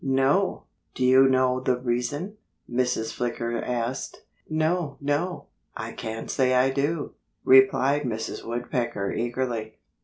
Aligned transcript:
"No!" 0.03 0.63
"Do 0.95 1.05
you 1.05 1.27
know 1.27 1.59
the 1.59 1.77
reason?" 1.77 2.37
Mrs. 2.67 3.13
Flicker 3.13 3.55
asked. 3.61 4.23
"No! 4.49 4.97
No! 4.99 5.49
I 5.77 5.91
can't 5.91 6.31
say 6.31 6.55
I 6.55 6.71
do," 6.71 7.13
replied 7.45 8.01
Mrs. 8.01 8.43
Woodpecker 8.43 9.13
eagerly. 9.13 9.77